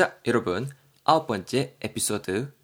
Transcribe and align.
자, 0.00 0.14
여러분, 0.26 0.66
아홉 1.04 1.26
번째 1.26 1.76
에피소드 1.82 2.54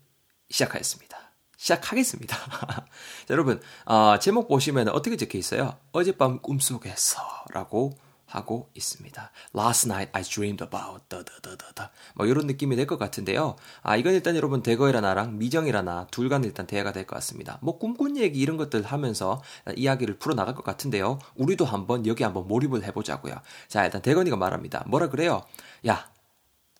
시작하겠습니다. 0.48 1.18
시작하겠습니다. 1.58 2.34
자, 2.64 2.86
여러분, 3.28 3.60
어, 3.84 4.18
제목 4.18 4.48
보시면 4.48 4.88
어떻게 4.88 5.18
적혀 5.18 5.36
있어요? 5.36 5.76
어젯밤 5.92 6.40
꿈속에서 6.40 7.20
라고 7.52 7.92
하고 8.24 8.70
있습니다. 8.74 9.30
Last 9.54 9.86
night 9.86 10.10
I 10.14 10.22
dreamed 10.22 10.64
about 10.64 11.04
더더더더더 11.10 11.90
뭐 12.14 12.24
이런 12.24 12.46
느낌이 12.46 12.74
될 12.74 12.86
것 12.86 12.98
같은데요. 12.98 13.56
아 13.82 13.96
이건 13.98 14.14
일단 14.14 14.34
여러분 14.34 14.62
대거이라 14.62 15.02
나 15.02 15.12
랑 15.12 15.36
미정이라 15.38 15.82
나 15.82 16.06
둘간 16.10 16.42
일단 16.42 16.66
대화가 16.66 16.92
될 16.92 17.04
것 17.06 17.16
같습니다. 17.16 17.58
뭐 17.60 17.78
꿈꾼 17.78 18.16
얘기 18.16 18.40
이런 18.40 18.56
것들 18.56 18.82
하면서 18.82 19.42
이야기를 19.76 20.18
풀어 20.18 20.34
나갈 20.34 20.54
것 20.54 20.64
같은데요. 20.64 21.18
우리도 21.34 21.66
한번 21.66 22.06
여기 22.06 22.24
한번 22.24 22.48
몰입을 22.48 22.82
해보자고요. 22.84 23.34
자 23.68 23.84
일단 23.84 24.00
대건이가 24.00 24.36
말합니다. 24.36 24.84
뭐라 24.88 25.08
그래요? 25.10 25.44
야 25.86 26.08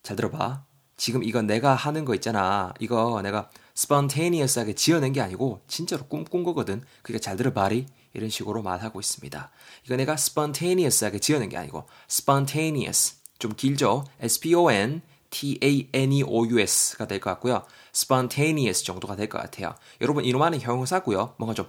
잘 0.07 0.15
들어봐. 0.15 0.65
지금 0.97 1.25
이거 1.25 1.43
내가 1.43 1.75
하는 1.75 2.05
거 2.05 2.15
있잖아. 2.15 2.73
이거 2.79 3.21
내가 3.23 3.51
spontaneous하게 3.77 4.75
지어낸 4.75 5.13
게 5.13 5.21
아니고 5.21 5.63
진짜로 5.67 6.05
꿈꾼 6.07 6.45
거거든. 6.45 6.81
그러니까 7.03 7.23
잘 7.23 7.37
들어봐리. 7.37 7.87
이런 8.15 8.31
식으로 8.31 8.63
말하고 8.63 9.01
있습니다. 9.01 9.51
이거 9.85 9.97
내가 9.97 10.13
spontaneous하게 10.15 11.19
지어낸 11.19 11.49
게 11.49 11.57
아니고 11.57 11.87
spontaneous 12.09 13.17
좀 13.41 13.53
길죠? 13.57 14.05
S-P-O-N 14.21 15.03
T-A-N-E-O-U-S가 15.29 17.07
될 17.09 17.19
것 17.21 17.31
같고요. 17.31 17.65
spontaneous 17.93 18.85
정도가 18.85 19.17
될 19.17 19.29
것 19.29 19.39
같아요. 19.43 19.75
여러분 20.01 20.25
이놈하는 20.25 20.61
형용사고요. 20.61 21.35
뭔가 21.37 21.53
좀 21.53 21.67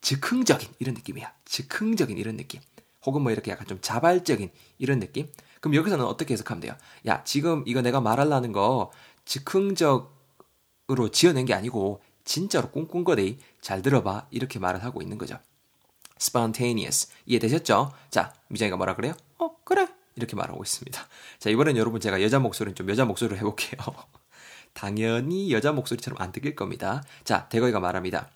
즉흥적인 0.00 0.70
이런 0.78 0.94
느낌이야. 0.94 1.30
즉흥적인 1.44 2.16
이런 2.16 2.38
느낌. 2.38 2.62
혹은 3.04 3.20
뭐 3.22 3.30
이렇게 3.30 3.50
약간 3.50 3.66
좀 3.68 3.78
자발적인 3.82 4.50
이런 4.78 4.98
느낌. 4.98 5.28
그럼 5.60 5.74
여기서는 5.74 6.04
어떻게 6.04 6.34
해석하면 6.34 6.60
돼요? 6.60 6.74
야 7.06 7.22
지금 7.24 7.62
이거 7.66 7.82
내가 7.82 8.00
말하려는 8.00 8.52
거 8.52 8.90
즉흥적으로 9.24 10.08
지어낸 11.12 11.44
게 11.44 11.54
아니고 11.54 12.02
진짜로 12.24 12.70
꿈꾼 12.70 13.04
거데 13.04 13.38
잘 13.60 13.82
들어봐 13.82 14.26
이렇게 14.30 14.58
말을 14.58 14.84
하고 14.84 15.02
있는 15.02 15.18
거죠. 15.18 15.38
spontaneous. 16.20 17.08
이해되셨죠? 17.26 17.92
자, 18.10 18.32
미정이가 18.48 18.76
뭐라 18.76 18.96
그래요? 18.96 19.14
어, 19.38 19.56
그래. 19.64 19.88
이렇게 20.16 20.34
말하고 20.34 20.62
있습니다. 20.62 21.06
자, 21.38 21.50
이번엔 21.50 21.76
여러분 21.76 22.00
제가 22.00 22.22
여자 22.22 22.38
목소리는 22.38 22.74
좀 22.74 22.88
여자 22.88 23.04
목소리로 23.04 23.36
해볼게요. 23.36 23.80
당연히 24.72 25.52
여자 25.52 25.72
목소리처럼 25.72 26.20
안 26.20 26.32
들릴 26.32 26.56
겁니다. 26.56 27.02
자, 27.24 27.48
대거이가 27.48 27.80
말합니다. 27.80 28.30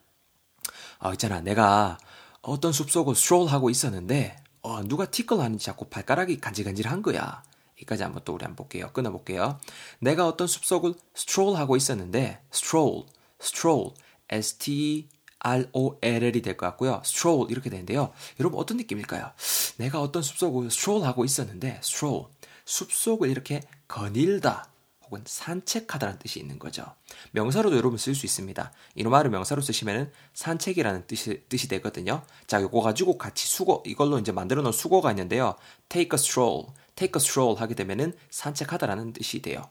어, 0.99 1.13
있잖아. 1.13 1.41
내가 1.41 1.99
어떤 2.43 2.73
숲속을 2.73 3.15
stroll 3.15 3.49
하고 3.49 3.71
있었는데, 3.71 4.37
어, 4.63 4.83
누가 4.85 5.07
tickle 5.11 5.41
하는지 5.41 5.65
자꾸 5.65 5.87
발가락이 5.87 6.41
간질간질한 6.41 7.03
거야. 7.03 7.43
여기까지 7.77 8.03
한번 8.03 8.23
또 8.25 8.35
우리 8.35 8.45
한번 8.45 8.57
볼게요. 8.57 8.91
끊어볼게요. 8.93 9.59
내가 10.01 10.27
어떤 10.27 10.47
숲속을 10.47 10.95
stroll 11.15 11.57
하고 11.57 11.77
있었는데, 11.77 12.43
stroll, 12.51 13.05
stroll, 13.39 13.93
S-T 14.29 15.09
R-O-L-L이 15.41 16.43
될 16.43 16.57
것 16.57 16.67
같고요. 16.67 17.01
stroll 17.05 17.51
이렇게 17.51 17.71
되는데요. 17.71 18.13
여러분 18.39 18.61
어떤 18.61 18.77
느낌일까요? 18.77 19.33
내가 19.79 20.01
어떤 20.03 20.23
숲속을 20.23 20.67
stroll 20.67 21.05
하고 21.07 21.25
있었는데 21.25 21.81
stroll 21.83 22.27
숲속을 22.67 23.31
이렇게 23.31 23.63
거닐다 23.89 24.69
혹은 25.11 25.25
산책하다라는 25.27 26.21
뜻이 26.21 26.39
있는 26.39 26.59
거죠. 26.59 26.85
명사로도 27.33 27.77
여러분 27.77 27.99
쓸 27.99 28.15
수 28.15 28.27
있습니다. 28.27 28.73
이놈말을 28.95 29.31
명사로 29.31 29.61
쓰시면은 29.61 30.11
산책이라는 30.35 31.07
뜻이, 31.09 31.43
뜻이 31.49 31.67
되거든요. 31.69 32.23
자, 32.47 32.61
이거 32.61 32.81
가지고 32.81 33.19
같이 33.19 33.49
수거, 33.49 33.83
이걸로 33.85 34.19
이제 34.21 34.31
만들어 34.31 34.63
놓은 34.63 34.73
수거가 34.73 35.11
있는데요. 35.11 35.57
take 35.89 36.11
a 36.13 36.19
stroll, 36.19 36.69
take 36.95 37.19
a 37.19 37.21
stroll 37.21 37.61
하게 37.61 37.75
되면은 37.75 38.15
산책하다라는 38.31 39.13
뜻이 39.15 39.43
돼요. 39.43 39.63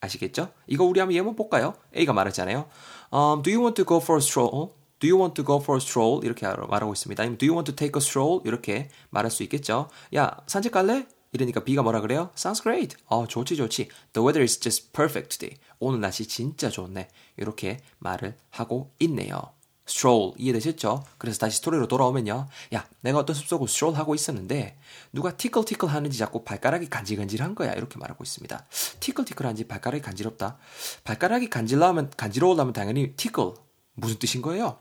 아시겠죠? 0.00 0.50
이거 0.66 0.84
우리 0.84 1.00
한번 1.00 1.14
예문 1.14 1.36
볼까요? 1.36 1.74
A가 1.94 2.14
말하잖아요. 2.14 2.66
Um, 3.12 3.42
do 3.42 3.52
you 3.52 3.60
want 3.60 3.74
to 3.76 3.84
go 3.84 3.98
for 3.98 4.18
a 4.18 4.22
stroll? 4.22 4.72
Do 4.98 5.08
you 5.08 5.20
want 5.20 5.34
to 5.34 5.44
go 5.44 5.56
for 5.56 5.76
a 5.78 5.82
stroll? 5.82 6.24
이렇게 6.24 6.46
말하고 6.46 6.92
있습니다. 6.92 7.22
아니면 7.22 7.38
Do 7.38 7.46
you 7.46 7.54
want 7.54 7.70
to 7.70 7.76
take 7.76 7.98
a 7.98 8.02
stroll? 8.02 8.40
이렇게 8.44 8.88
말할 9.10 9.30
수 9.30 9.42
있겠죠. 9.42 9.90
야, 10.14 10.40
산책 10.46 10.72
갈래? 10.72 11.06
이러니까 11.34 11.64
B가 11.64 11.82
뭐라 11.82 12.00
그래요? 12.00 12.30
Sounds 12.36 12.62
great. 12.62 12.96
어, 13.06 13.26
좋지, 13.26 13.56
좋지. 13.56 13.88
The 14.12 14.24
weather 14.24 14.42
is 14.42 14.60
just 14.60 14.92
perfect 14.92 15.36
today. 15.36 15.60
오늘 15.80 16.00
날씨 16.00 16.26
진짜 16.28 16.70
좋네. 16.70 17.08
이렇게 17.36 17.80
말을 17.98 18.36
하고 18.50 18.92
있네요. 19.00 19.52
stroll 19.86 20.32
이해되셨죠? 20.38 21.04
그래서 21.18 21.40
다시 21.40 21.56
스토리로 21.58 21.88
돌아오면요. 21.88 22.46
야, 22.72 22.88
내가 23.00 23.18
어떤 23.18 23.34
숲속을 23.34 23.64
stroll 23.68 23.98
하고 23.98 24.14
있었는데 24.14 24.78
누가 25.12 25.36
티끌티끌 25.36 25.88
하는지 25.88 26.16
자꾸 26.16 26.44
발가락이 26.44 26.88
간질간질한 26.88 27.56
거야. 27.56 27.72
이렇게 27.72 27.98
말하고 27.98 28.22
있습니다. 28.22 28.66
티끌티끌 29.00 29.44
하는지 29.44 29.64
발가락이 29.64 30.02
간지럽다. 30.02 30.56
발가락이 31.02 31.50
간질라면 31.50 32.12
간지러우려면 32.16 32.72
당연히 32.72 33.12
티끌 33.16 33.54
무슨 33.94 34.18
뜻인 34.20 34.40
거예요? 34.40 34.78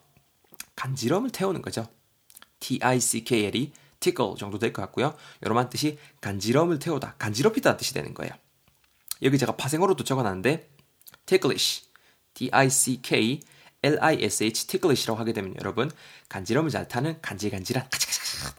간지럼을 0.75 1.31
태우는 1.31 1.63
거죠. 1.63 1.87
T-I-C-K-L이 2.59 3.73
tickle 4.03 4.35
정도 4.37 4.59
될 4.59 4.73
것 4.73 4.81
같고요. 4.83 5.15
여러분 5.43 5.69
뜻이 5.69 5.97
간지럼을 6.19 6.79
태우다, 6.79 7.15
간지럽히다 7.17 7.77
뜻이 7.77 7.93
되는 7.93 8.13
거예요. 8.13 8.33
여기 9.21 9.37
제가 9.37 9.55
파생어로도 9.55 10.03
적어놨는데 10.03 10.69
ticklish, 11.25 11.85
T-I-C-K 12.33 13.39
L-I-S-H 13.83 14.67
ticklish라고 14.67 15.19
하게 15.19 15.33
되면 15.33 15.55
여러분 15.59 15.89
간지럼을 16.29 16.69
잘 16.69 16.87
타는 16.87 17.21
간질간질한 17.21 17.87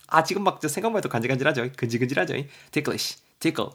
아 0.08 0.22
지금 0.22 0.44
막 0.44 0.60
생각만 0.62 0.98
해도 0.98 1.08
간질간질하죠 1.08 1.72
근질근질하죠 1.76 2.34
ticklish, 2.70 3.18
tickle 3.40 3.70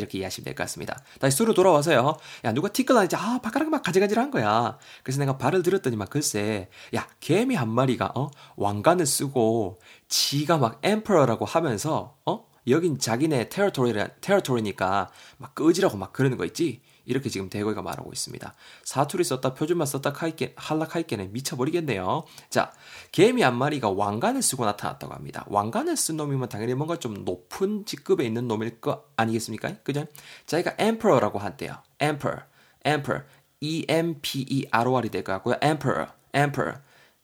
이렇게 0.00 0.18
이해하시면 0.18 0.44
될 0.44 0.54
것 0.54 0.64
같습니다. 0.64 1.02
다시 1.20 1.36
수로 1.36 1.54
돌아와서요. 1.54 2.16
야, 2.44 2.52
누가 2.52 2.68
티끌 2.68 2.96
하는지, 2.96 3.16
아, 3.16 3.38
발가락이 3.42 3.70
막 3.70 3.82
가지가지한 3.82 4.30
거야. 4.30 4.78
그래서 5.02 5.18
내가 5.20 5.36
발을 5.38 5.62
들었더니 5.62 5.96
막 5.96 6.10
글쎄, 6.10 6.68
야, 6.94 7.06
개미 7.20 7.54
한 7.54 7.68
마리가, 7.68 8.12
어, 8.14 8.30
왕관을 8.56 9.06
쓰고, 9.06 9.80
지가 10.08 10.58
막 10.58 10.78
엠퍼러라고 10.82 11.44
하면서, 11.44 12.16
어, 12.26 12.46
여긴 12.68 12.98
자기네 12.98 13.48
테러토리라, 13.48 14.08
테러토리니까 14.20 15.10
막 15.38 15.54
끄지라고 15.54 15.96
막 15.96 16.12
그러는 16.12 16.36
거 16.36 16.44
있지? 16.44 16.82
이렇게 17.08 17.30
지금 17.30 17.48
대거이가 17.48 17.80
말하고 17.80 18.12
있습니다. 18.12 18.54
사투리 18.84 19.24
썼다 19.24 19.54
표준말 19.54 19.86
썼다 19.86 20.12
카이게 20.12 20.52
할라카이게는 20.56 21.32
미쳐버리겠네요. 21.32 22.24
자, 22.50 22.70
개미 23.12 23.40
한 23.42 23.56
마리가 23.56 23.90
왕관을 23.90 24.42
쓰고 24.42 24.66
나타났다고 24.66 25.14
합니다. 25.14 25.44
왕관을 25.48 25.96
쓴 25.96 26.18
놈이면 26.18 26.50
당연히 26.50 26.74
뭔가 26.74 26.96
좀 26.98 27.24
높은 27.24 27.86
직급에 27.86 28.24
있는 28.24 28.46
놈일 28.46 28.80
거 28.82 29.06
아니겠습니까? 29.16 29.76
그죠? 29.82 30.04
자기가 30.46 30.76
emperor라고 30.78 31.38
한대요. 31.38 31.82
emperor, 32.00 32.42
emperor, 32.84 33.24
E-M-P-E-R-O-R이 33.60 35.08
될 35.08 35.24
것 35.24 35.32
같고요. 35.32 35.56
emperor, 35.62 36.10
emperor, 36.34 36.80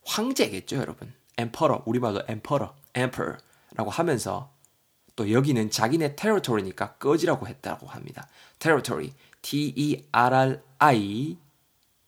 황제겠죠, 0.06 0.76
여러분. 0.76 1.12
emperor, 1.38 1.82
우리말로 1.84 2.22
emperor, 2.28 2.72
emperor라고 2.96 3.90
하면서 3.90 4.53
또 5.16 5.30
여기는 5.30 5.70
자기네 5.70 6.16
territory니까 6.16 6.94
꺼지라고 6.94 7.46
했다고 7.46 7.86
합니다. 7.86 8.26
territory, 8.58 9.12
T-E-R-R-I 9.42 11.36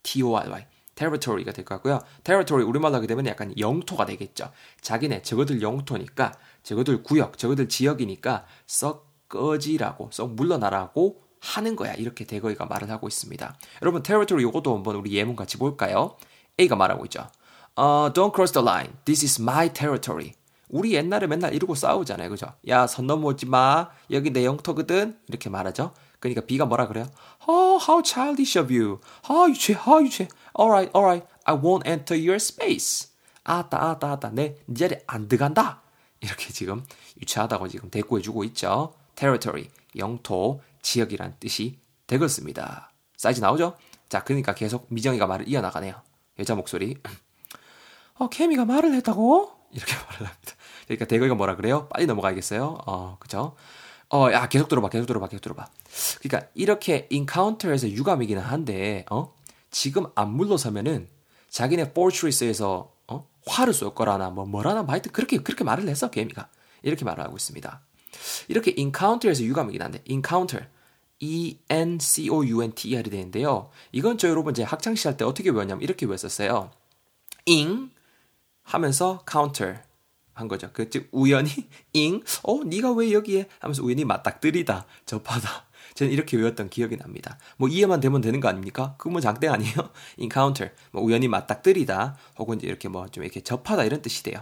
T-O-R-Y 0.03 0.67
territory가 0.95 1.53
될 1.53 1.65
것 1.65 1.75
같고요. 1.77 2.01
territory 2.25 2.67
우리말로 2.67 2.95
하게 2.97 3.07
되면 3.07 3.27
약간 3.27 3.53
영토가 3.59 4.07
되겠죠. 4.07 4.51
자기네 4.81 5.23
저거들 5.23 5.61
영토니까 5.63 6.33
저거들 6.63 7.03
구역, 7.03 7.37
저거들 7.39 7.69
지역이니까 7.69 8.47
썩 8.67 9.07
꺼지라고 9.29 10.11
썩 10.13 10.35
물러나라고 10.35 11.23
하는 11.41 11.77
거야. 11.77 11.93
이렇게 11.95 12.25
대거이가 12.25 12.65
말을 12.67 12.91
하고 12.91 13.09
있습니다. 13.09 13.57
여러분 13.83 14.03
territory 14.03 14.49
이것도 14.49 14.75
한번 14.75 14.97
우리 14.97 15.13
예문 15.13 15.37
같이 15.37 15.59
볼까요? 15.59 16.17
A가 16.59 16.77
말하고 16.77 17.05
있죠. 17.07 17.29
Uh, 17.77 18.11
don't 18.15 18.33
cross 18.35 18.53
the 18.53 18.65
line. 18.67 18.95
This 19.05 19.23
is 19.23 19.41
my 19.41 19.71
territory. 19.71 20.33
우리 20.69 20.95
옛날에 20.95 21.27
맨날 21.27 21.55
이러고 21.55 21.75
싸우잖아요. 21.75 22.31
그죠? 22.31 22.53
야, 22.69 22.87
선 22.87 23.07
넘어오지 23.07 23.47
마. 23.47 23.91
여기 24.11 24.31
내 24.31 24.45
영토거든. 24.45 25.19
이렇게 25.29 25.49
말하죠. 25.49 25.93
그러니까 26.19 26.41
B가 26.43 26.67
뭐라 26.67 26.89
그래요? 26.89 27.09
Oh, 27.47 27.83
how 27.83 28.03
childish 28.05 28.59
of 28.59 28.73
you. 28.73 29.01
아, 29.29 29.49
유치해, 29.49 29.79
아, 29.79 30.01
유치해. 30.03 30.29
Alright, 30.59 30.91
alright. 30.97 31.27
I 31.45 31.57
won't 31.57 31.87
enter 31.87 32.19
your 32.19 32.37
space. 32.37 33.11
아따, 33.45 33.91
아따, 33.91 34.13
아따. 34.13 34.31
내, 34.31 34.57
네 34.67 34.75
자리에 34.75 35.03
안 35.07 35.29
들어간다. 35.29 35.83
이렇게 36.21 36.53
지금 36.53 36.85
유치하다고 37.21 37.69
지금 37.69 37.91
대꾸해주고 37.91 38.43
있죠. 38.45 38.95
territory, 39.15 39.69
영토, 39.97 40.61
지역이란 40.83 41.37
뜻이 41.39 41.79
되겠습니다. 42.07 42.91
사이즈 43.17 43.41
나오죠? 43.41 43.77
자, 44.09 44.25
그러니까 44.25 44.55
계속 44.55 44.87
미정이가 44.91 45.27
말을 45.27 45.49
이어나가네요. 45.49 45.95
여자 46.39 46.55
목소리. 46.55 46.97
어, 48.19 48.29
케미가 48.29 48.65
말을 48.65 48.95
했다고? 48.95 49.53
이렇게 49.73 49.95
말을 50.07 50.27
합니다. 50.27 50.56
그러니까 50.87 51.05
대거이가 51.07 51.35
뭐라 51.35 51.57
그래요? 51.57 51.89
빨리 51.89 52.07
넘어가야겠어요. 52.07 52.79
어, 52.87 53.17
그죠? 53.19 53.55
어, 54.09 54.31
야, 54.33 54.49
계속 54.49 54.69
들어봐, 54.69 54.89
계속 54.89 55.07
들어봐, 55.07 55.29
계속 55.29 55.43
들어봐. 55.43 55.67
그러니까 56.21 56.49
이렇게 56.55 57.07
encounter해서 57.11 57.91
유감이기는 57.91 58.41
한데, 58.41 59.05
어? 59.11 59.35
지금 59.71 60.07
안 60.15 60.31
물러서면은 60.31 61.09
자기네 61.51 61.93
fortress에서 61.93 62.93
어? 63.09 63.27
활을 63.47 63.75
쏠 63.75 63.95
거라나 63.95 64.31
뭐 64.31 64.47
뭐라나 64.47 64.83
뭐 64.83 64.93
하여튼 64.93 65.13
그렇게 65.13 65.39
그렇게 65.39 65.65
말을 65.65 65.89
했어, 65.89 66.11
개미가. 66.11 66.49
이렇게 66.83 67.05
말을 67.05 67.25
하고 67.25 67.37
있습니다. 67.37 67.81
이렇게 68.49 68.73
encounter해서 68.77 69.43
유감이긴 69.43 69.83
한데, 69.83 70.03
encounter, 70.05 70.59
E 71.19 71.59
N 71.69 71.99
C 71.99 72.29
O 72.31 72.45
U 72.47 72.63
N 72.63 72.73
T 72.73 72.91
E 72.91 72.97
R이 72.97 73.11
되는데요. 73.11 73.71
이건 73.91 74.19
저 74.19 74.29
여러분 74.29 74.55
제 74.55 74.63
학창 74.63 74.95
시절 74.95 75.17
때 75.17 75.25
어떻게 75.25 75.51
외웠냐면 75.51 75.83
이렇게 75.83 76.07
외웠었어요. 76.07 76.71
ing 77.49 77.91
하면서 78.63 79.25
counter 79.29 79.81
한 80.37 80.49
거죠. 80.49 80.71
그 80.73 80.89
즉 80.91 81.09
우연히 81.13 81.51
ing 81.97 82.23
어 82.45 82.63
네가 82.65 82.93
왜 82.93 83.13
여기에 83.13 83.49
하면서 83.59 83.83
우연히 83.83 84.05
맞닥뜨리다 84.05 84.87
접하다. 85.07 85.67
저는 85.95 86.13
이렇게 86.13 86.37
외웠던 86.37 86.69
기억이 86.69 86.97
납니다. 86.99 87.39
뭐 87.57 87.69
이해만 87.69 88.01
되면 88.01 88.21
되는 88.21 88.39
거 88.41 88.49
아닙니까? 88.49 88.95
그거 88.99 89.11
뭐 89.11 89.21
장땡 89.21 89.51
아니에요? 89.51 89.75
encounter 90.19 90.73
뭐 90.93 91.03
우연히 91.03 91.27
맞닥뜨리다 91.29 92.17
혹은 92.39 92.61
이렇게 92.61 92.89
뭐 92.89 93.09
좀 93.09 93.25
이렇게 93.25 93.41
접하다 93.41 93.85
이런 93.85 94.03
뜻이 94.03 94.23
돼요. 94.23 94.41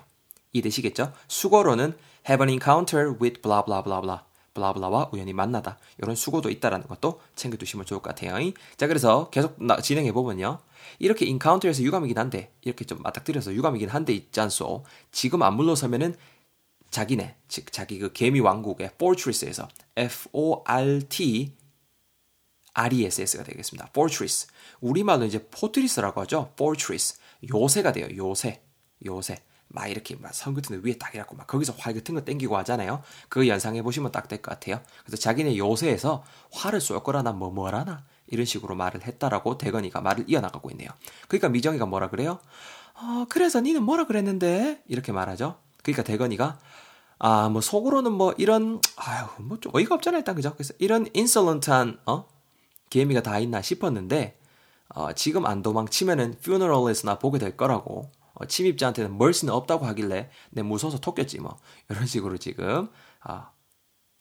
이해되시겠죠? 0.52 1.12
수거로는 1.28 1.94
have 2.28 2.42
an 2.44 2.50
encounter 2.50 3.10
with 3.20 3.40
blah 3.42 3.62
blah 3.64 3.82
blah 3.84 4.02
blah 4.02 4.22
블라블라와 4.54 5.10
우연히 5.12 5.32
만나다 5.32 5.78
이런 5.98 6.14
수고도 6.14 6.48
있다라는 6.48 6.86
것도 6.86 7.20
챙겨두시면 7.34 7.86
좋을 7.86 8.00
것 8.00 8.14
같아요. 8.14 8.36
자 8.76 8.86
그래서 8.86 9.28
계속 9.30 9.58
진행해 9.82 10.12
보면요. 10.12 10.60
이렇게 10.98 11.26
인카운터에서 11.26 11.82
유감이긴 11.82 12.18
한데 12.18 12.52
이렇게 12.62 12.84
좀 12.84 13.02
맞닥뜨려서 13.02 13.54
유감이긴 13.54 13.88
한데 13.88 14.12
있지 14.12 14.40
않소. 14.40 14.84
지금 15.12 15.42
안 15.42 15.54
물러서면은 15.54 16.16
자기네 16.90 17.36
즉 17.48 17.72
자기 17.72 17.98
그 17.98 18.12
개미 18.12 18.40
왕국의 18.40 18.92
fortress에서 18.94 19.68
F 19.96 20.28
O 20.32 20.62
R 20.64 21.00
T 21.08 21.52
R 22.74 22.94
E 22.94 23.04
S 23.06 23.20
S가 23.22 23.44
되겠습니다. 23.44 23.88
fortress 23.90 24.48
우리말로 24.80 25.24
이제 25.24 25.46
포트리스라고 25.50 26.20
하죠. 26.22 26.50
fortress 26.54 27.18
요새가 27.52 27.92
돼요. 27.92 28.08
요새 28.16 28.62
요새 29.06 29.42
막 29.68 29.88
이렇게 29.88 30.14
막선 30.16 30.54
같은 30.54 30.80
데 30.80 30.88
위에 30.88 30.96
딱 30.98 31.14
이렇고 31.14 31.36
막 31.36 31.46
거기서 31.46 31.74
활 31.78 31.94
같은 31.94 32.14
거 32.14 32.20
땡기고 32.24 32.56
하잖아요. 32.58 33.02
그거 33.28 33.46
연상해 33.46 33.82
보시면 33.82 34.12
딱 34.12 34.28
될 34.28 34.40
것 34.42 34.50
같아요. 34.52 34.80
그래서 35.04 35.16
자기네 35.20 35.56
요새에서 35.56 36.24
활을 36.52 36.80
쏠 36.80 37.02
거라나 37.02 37.32
뭐 37.32 37.50
뭐라나 37.50 38.04
이런 38.26 38.46
식으로 38.46 38.74
말을 38.74 39.04
했다라고 39.04 39.58
대건이가 39.58 40.00
말을 40.00 40.24
이어나가고 40.28 40.70
있네요. 40.72 40.88
그러니까 41.28 41.48
미정이가 41.48 41.86
뭐라 41.86 42.10
그래요? 42.10 42.38
어, 42.94 43.26
그래서 43.28 43.60
니는 43.60 43.82
뭐라 43.82 44.06
그랬는데? 44.06 44.82
이렇게 44.88 45.12
말하죠. 45.12 45.56
그러니까 45.82 46.02
대건이가 46.02 46.58
아, 47.18 47.48
뭐 47.48 47.60
속으로는 47.60 48.12
뭐 48.12 48.34
이런 48.38 48.80
아유, 48.96 49.26
뭐 49.38 49.58
좀 49.60 49.74
어이가 49.74 49.94
없잖아 49.94 50.18
일단 50.18 50.34
그죠? 50.34 50.52
그래서 50.54 50.74
이런 50.78 51.06
인솔런트한 51.14 52.00
어? 52.06 52.26
개미가 52.90 53.22
다 53.22 53.38
있나 53.38 53.62
싶었는데 53.62 54.38
어, 54.88 55.12
지금 55.12 55.46
안 55.46 55.62
도망치면은 55.62 56.36
퓨너럴에서나 56.42 57.18
보게 57.18 57.38
될 57.38 57.56
거라고 57.56 58.10
어, 58.34 58.44
침입자한테는 58.46 59.16
멀씨는 59.16 59.52
없다고 59.52 59.86
하길래 59.86 60.30
내 60.50 60.62
무서워서 60.62 60.98
톡겼지 61.00 61.40
뭐 61.40 61.56
이런 61.88 62.06
식으로 62.06 62.36
지금 62.38 62.88
아, 63.20 63.50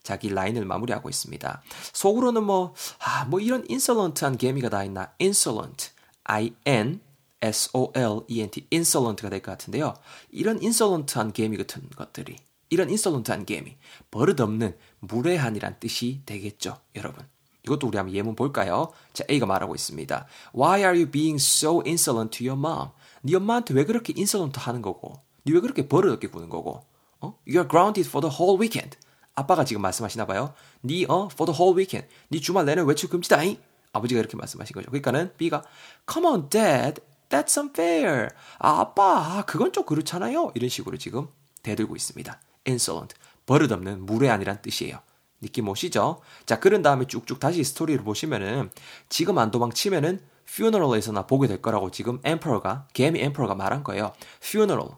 자기 0.03 0.29
라인을 0.29 0.65
마무리하고 0.65 1.09
있습니다. 1.09 1.61
속으로는 1.94 2.44
뭐, 2.44 2.73
아, 3.00 3.25
뭐 3.25 3.39
이런 3.39 3.65
인솔런트한 3.67 4.38
개미가 4.38 4.69
다 4.69 4.83
있나? 4.83 5.13
insolent, 5.19 5.91
I-N, 6.25 7.00
S-O-L-E-N-T, 7.41 8.67
insolent가 8.71 9.29
될 9.29 9.41
것 9.41 9.51
같은데요. 9.51 9.94
이런 10.31 10.61
인솔런트한 10.61 11.33
개미 11.33 11.57
같은 11.57 11.89
것들이, 11.95 12.35
이런 12.69 12.89
인솔런트한 12.89 13.45
개미, 13.45 13.77
버릇없는 14.11 14.77
무례한이란 15.00 15.77
뜻이 15.79 16.21
되겠죠, 16.25 16.77
여러분. 16.95 17.25
이것도 17.65 17.88
우리 17.88 17.97
한번 17.97 18.13
예문 18.13 18.35
볼까요? 18.35 18.91
자, 19.13 19.23
A가 19.29 19.45
말하고 19.45 19.73
있습니다. 19.73 20.27
Why 20.53 20.79
are 20.81 20.97
you 20.97 21.09
being 21.09 21.35
so 21.35 21.81
insolent 21.85 22.38
to 22.38 22.45
your 22.47 22.59
mom? 22.59 22.89
네 23.21 23.35
엄마한테 23.38 23.73
왜 23.73 23.85
그렇게 23.85 24.11
인솔런트 24.15 24.59
하는 24.59 24.81
거고? 24.81 25.13
네 25.45 25.53
왜 25.53 25.61
그렇게 25.61 25.88
버릇없게 25.88 26.27
구는 26.27 26.49
거고? 26.49 26.83
어? 27.21 27.39
You're 27.47 27.69
grounded 27.69 28.07
for 28.09 28.19
the 28.21 28.35
whole 28.38 28.59
weekend. 28.59 28.97
아빠가 29.35 29.65
지금 29.65 29.81
말씀하시나 29.81 30.25
봐요. 30.25 30.53
네 30.81 31.06
어, 31.06 31.27
for 31.31 31.51
the 31.51 31.57
whole 31.57 31.75
weekend. 31.77 32.07
네 32.30 32.39
주말 32.39 32.65
내내 32.65 32.81
외출 32.81 33.09
금지다잉. 33.09 33.57
아버지가 33.94 34.19
이렇게 34.19 34.35
말씀하신 34.35 34.74
거죠. 34.74 34.89
그러니까는 34.89 35.33
B가 35.38 35.63
Come 36.12 36.27
on, 36.27 36.50
Dad. 36.50 37.01
That's 37.30 37.57
unfair. 37.57 38.30
아, 38.59 38.80
아빠, 38.80 39.44
그건 39.47 39.71
좀 39.71 39.85
그렇잖아요. 39.85 40.51
이런 40.56 40.69
식으로 40.69 40.97
지금 40.97 41.27
대들고 41.63 41.95
있습니다. 41.95 42.39
insolent. 42.68 43.15
버릇없는 43.45 44.06
무례한이란 44.06 44.62
뜻이에요. 44.62 45.00
느낌 45.41 45.68
오시죠? 45.68 46.21
자, 46.45 46.59
그런 46.59 46.81
다음에 46.81 47.06
쭉쭉 47.06 47.39
다시 47.39 47.63
스토리를 47.63 48.03
보시면은 48.03 48.69
지금 49.09 49.38
안 49.38 49.51
도망치면은 49.51 50.21
funeral에서나 50.47 51.25
보게 51.25 51.47
될 51.47 51.62
거라고 51.62 51.91
지금 51.91 52.19
emperor가 52.25 52.88
개미 52.94 53.19
emperor가 53.19 53.56
말한 53.56 53.83
거예요. 53.83 54.13
funeral 54.44 54.95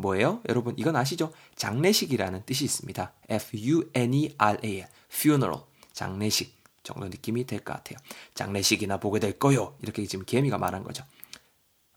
뭐예요? 0.00 0.40
여러분 0.48 0.74
이건 0.78 0.96
아시죠? 0.96 1.32
장례식이라는 1.56 2.42
뜻이 2.46 2.64
있습니다. 2.64 3.12
F-U-N-E-R-A 3.28 4.84
funeral 5.10 5.60
장례식 5.92 6.56
정도 6.82 7.06
느낌이 7.08 7.44
될 7.46 7.60
것 7.60 7.74
같아요. 7.74 7.98
장례식이나 8.34 8.98
보게 8.98 9.20
될 9.20 9.38
거요. 9.38 9.76
이렇게 9.82 10.04
지금 10.06 10.24
개미가 10.24 10.58
말한 10.58 10.84
거죠. 10.84 11.04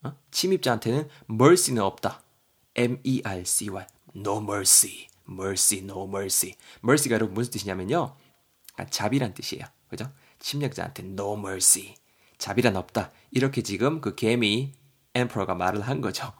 어? 0.03 0.13
침입자한테는 0.31 1.07
mercy는 1.29 1.81
없다. 1.81 2.21
M-E-R-C-Y 2.75 3.85
no 4.15 4.37
mercy, 4.41 5.07
mercy, 5.29 5.83
no 5.83 6.07
mercy. 6.07 6.55
mercy가 6.83 7.15
여러분 7.15 7.35
무슨 7.35 7.51
뜻이냐면요. 7.51 8.15
자비란 8.89 9.33
뜻이에요. 9.33 9.65
그죠? 9.89 10.11
침략자한테 10.39 11.03
no 11.03 11.37
mercy. 11.37 11.95
자비란 12.37 12.75
없다. 12.75 13.11
이렇게 13.29 13.61
지금 13.61 14.01
그 14.01 14.15
개미 14.15 14.73
엠퍼러가 15.13 15.53
말을 15.53 15.81
한 15.81 16.01
거죠. 16.01 16.33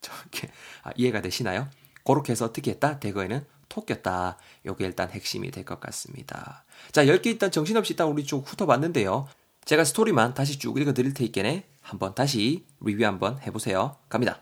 저렇게 0.00 0.50
아, 0.82 0.90
이해가 0.96 1.20
되시나요? 1.20 1.68
그렇게 2.04 2.32
해서 2.32 2.46
어떻게 2.46 2.70
했다? 2.72 2.98
대거에는 2.98 3.44
토꼈다. 3.68 4.36
요게 4.66 4.84
일단 4.86 5.10
핵심이 5.10 5.50
될 5.50 5.64
것 5.64 5.78
같습니다. 5.80 6.64
자, 6.92 7.04
10개 7.04 7.26
일단 7.26 7.50
정신없이 7.50 7.92
일단 7.92 8.08
우리 8.08 8.24
쭉 8.24 8.42
훑어봤는데요. 8.46 9.28
제가 9.64 9.84
스토리만 9.84 10.34
다시 10.34 10.58
쭉 10.58 10.76
읽어 10.80 10.92
드릴 10.92 11.14
테니까 11.14 11.62
한번 11.82 12.14
다시 12.14 12.66
리뷰 12.80 13.04
한번 13.04 13.38
해보세요. 13.42 13.96
갑니다. 14.08 14.40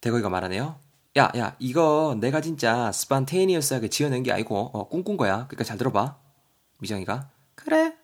대거이가 0.00 0.28
말하네요. 0.28 0.78
야, 1.18 1.30
야, 1.36 1.54
이거 1.58 2.16
내가 2.20 2.40
진짜 2.40 2.90
spontaneous하게 2.92 3.88
지어낸 3.88 4.22
게 4.22 4.32
아니고 4.32 4.70
어, 4.72 4.88
꿈꾼 4.88 5.16
거야. 5.16 5.46
그러니까 5.46 5.64
잘 5.64 5.78
들어봐. 5.78 6.16
미정이가 6.78 7.30
그래. 7.54 7.94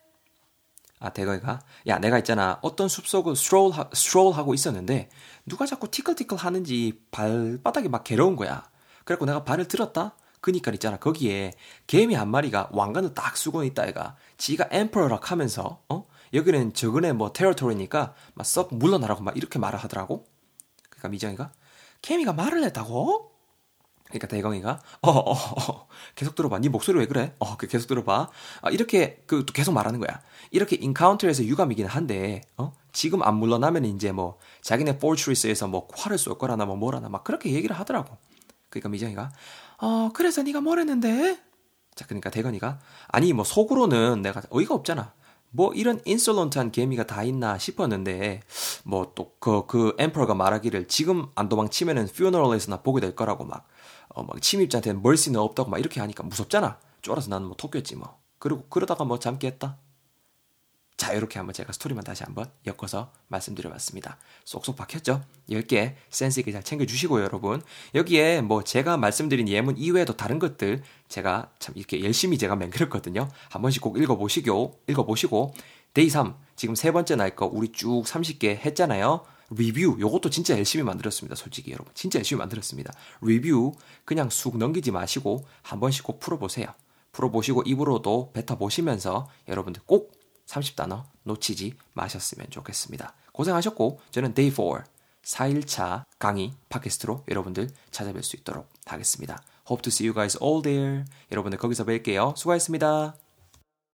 아, 1.03 1.11
대거이가 1.11 1.61
야, 1.89 1.99
내가 1.99 2.19
있잖아. 2.19 2.59
어떤 2.63 2.89
숲속을 2.89 3.35
stroll, 3.37 3.73
stroll 3.93 4.33
하고 4.35 4.55
있었는데 4.55 5.09
누가 5.47 5.67
자꾸 5.67 5.91
tickle 5.91 6.15
tickle 6.15 6.39
하는지 6.39 7.03
발바닥이 7.11 7.89
막 7.89 8.05
괴로운 8.05 8.37
거야. 8.37 8.71
그래갖고 9.05 9.27
내가 9.27 9.45
발을 9.45 9.67
들었다? 9.67 10.17
그니까 10.41 10.71
있잖아. 10.73 10.97
거기에 10.99 11.53
개미 11.87 12.15
한 12.15 12.29
마리가 12.31 12.71
왕관을 12.73 13.15
딱 13.15 13.37
쓰고 13.37 13.65
있다 13.65 13.87
얘가. 13.89 14.17
지가 14.39 14.69
emperor라 14.71 15.31
하면서 15.33 15.83
어? 15.89 16.05
여기는 16.33 16.73
저그네 16.75 17.13
뭐 17.15 17.33
테러토리니까 17.33 18.15
막 18.35 18.47
썩 18.47 18.75
물러나라고 18.75 19.23
막 19.23 19.37
이렇게 19.37 19.59
말을 19.59 19.79
하더라고. 19.81 20.27
그러니까 20.89 21.09
미정이가 21.09 21.53
개미가 22.03 22.33
말을 22.33 22.63
했다고? 22.65 23.32
그러니까 24.13 24.29
대광이가 24.29 24.81
어, 25.03 25.11
어, 25.11 25.33
어, 25.33 25.89
계속 26.15 26.35
들어봐. 26.35 26.59
네 26.59 26.69
목소리 26.69 26.99
왜 26.99 27.07
그래? 27.07 27.35
어, 27.39 27.57
그 27.57 27.67
계속 27.67 27.87
들어봐. 27.89 28.29
아, 28.61 28.71
이렇게 28.71 29.23
그 29.27 29.45
계속 29.45 29.73
말하는 29.73 29.99
거야. 29.99 30.21
이렇게 30.51 30.77
인카운터에서 30.77 31.45
유감이긴 31.45 31.87
한데, 31.87 32.43
어? 32.59 32.73
지금 32.93 33.23
안 33.23 33.37
물러나면 33.37 33.87
이제 33.87 34.13
뭐 34.13 34.39
자기네 34.61 34.99
포트리스에서 34.99 35.67
뭐 35.67 35.89
활을 35.95 36.19
쏠 36.19 36.37
거라나 36.37 36.67
뭐 36.67 36.77
뭐라나 36.77 37.09
막 37.09 37.25
그렇게 37.25 37.53
얘기를 37.53 37.75
하더라고. 37.79 38.17
그러니까 38.69 38.89
미정이가 38.91 39.33
어, 39.79 40.11
그래서 40.13 40.43
네가 40.43 40.61
뭘 40.61 40.79
했는데? 40.79 41.39
자, 41.95 42.07
그러니까 42.07 42.31
대건이가 42.31 42.81
아니 43.09 43.33
뭐 43.33 43.45
속으로는 43.45 44.23
내가 44.23 44.43
어이가 44.51 44.75
없잖아. 44.75 45.15
뭐 45.51 45.73
이런 45.75 46.01
인솔런트한 46.05 46.73
개미가 46.73 47.07
다 47.07 47.23
있나 47.23 47.59
싶었는데 47.59 48.41
뭐 48.85 49.13
또 49.15 49.35
그그 49.39 49.67
그 49.67 49.97
엠퍼가 49.99 50.35
말하기를 50.35 50.89
지금 50.89 51.27
안 51.35 51.49
도망치면은 51.49 52.09
퓨너럴에서나 52.09 52.83
보게 52.83 53.01
될 53.01 53.15
거라고 53.15 53.45
막 53.45 53.67
어, 54.09 54.23
막 54.23 54.41
침입자한테는 54.41 55.03
멀씨는 55.03 55.41
없다고 55.41 55.71
막 55.71 55.79
이렇게 55.79 56.01
하니까 56.01 56.23
무섭잖아. 56.23 56.79
쫄아서 57.01 57.31
나는 57.31 57.47
뭐 57.47 57.57
토꼈지 57.57 57.97
뭐. 57.97 58.19
그리고 58.39 58.65
그러다가 58.69 59.05
뭐잠 59.05 59.39
깼다. 59.39 59.79
자, 60.97 61.13
이렇게 61.15 61.39
한번 61.39 61.53
제가 61.53 61.73
스토리만 61.73 62.05
다시 62.05 62.23
한번 62.23 62.49
엮어서 62.65 63.13
말씀드려봤습니다. 63.27 64.19
쏙쏙 64.45 64.77
박혔죠? 64.77 65.23
10개 65.51 65.95
센스 66.11 66.39
있게 66.41 66.53
잘 66.53 66.63
챙겨주시고요, 66.63 67.25
여러분. 67.25 67.61
여기에 67.95 68.43
뭐 68.43 68.63
제가 68.63 68.99
말씀드린 68.99 69.49
예문 69.49 69.79
이외에도 69.79 70.17
다른 70.17 70.39
것들 70.39 70.83
제가 71.09 71.51
참 71.59 71.75
이렇게 71.77 72.05
열심히 72.05 72.39
제가 72.39 72.55
맹글었거든요. 72.55 73.29
한 73.49 73.63
번씩 73.63 73.83
꼭 73.83 73.99
읽어보시고, 73.99 74.83
읽어보시고, 74.87 75.55
Day 75.95 76.09
3, 76.09 76.37
지금 76.63 76.77
세 76.77 76.93
번째 76.93 77.17
날 77.17 77.35
거 77.35 77.51
우리 77.53 77.73
쭉 77.73 78.05
30개 78.05 78.57
했잖아요. 78.57 79.25
리뷰 79.51 79.97
요것도 79.99 80.31
진짜 80.31 80.57
열심히 80.57 80.85
만들었습니다. 80.85 81.35
솔직히 81.35 81.73
여러분. 81.73 81.93
진짜 81.93 82.21
열심히 82.21 82.39
만들었습니다. 82.39 82.93
리뷰 83.21 83.73
그냥 84.05 84.31
쑥 84.31 84.59
넘기지 84.59 84.93
마시고 84.93 85.45
한 85.63 85.81
번씩 85.81 86.05
꼭 86.05 86.21
풀어보세요. 86.21 86.69
풀어보시고 87.11 87.63
입으로도 87.63 88.31
뱉어보시면서 88.33 89.29
여러분들 89.49 89.83
꼭 89.87 90.13
30단어 90.47 91.03
놓치지 91.25 91.75
마셨으면 91.95 92.47
좋겠습니다. 92.51 93.13
고생하셨고 93.33 93.99
저는 94.13 94.35
Day 94.35 94.53
4 94.53 94.85
4일차 95.25 96.05
강의 96.21 96.53
팟캐스트로 96.69 97.25
여러분들 97.29 97.71
찾아뵐 97.91 98.23
수 98.23 98.37
있도록 98.37 98.69
하겠습니다. 98.87 99.43
Hope 99.69 99.83
to 99.83 99.89
see 99.89 100.09
you 100.09 100.15
guys 100.15 100.39
all 100.41 100.63
there. 100.63 101.07
여러분들 101.33 101.59
거기서 101.59 101.85
뵐게요. 101.85 102.37
수고하셨습니다. 102.37 103.22